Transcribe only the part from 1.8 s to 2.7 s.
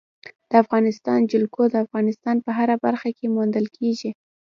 افغانستان په